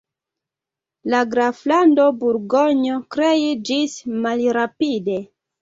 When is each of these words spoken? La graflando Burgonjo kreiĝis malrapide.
La 1.13 1.19
graflando 1.33 2.07
Burgonjo 2.23 2.97
kreiĝis 3.17 3.97
malrapide. 4.25 5.23